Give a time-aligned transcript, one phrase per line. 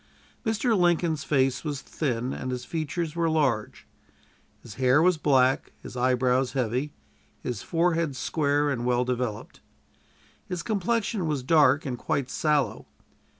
[0.43, 0.75] Mr.
[0.75, 3.85] Lincoln's face was thin, and his features were large.
[4.63, 6.91] His hair was black, his eyebrows heavy,
[7.43, 9.59] his forehead square and well developed.
[10.47, 12.87] His complexion was dark and quite sallow.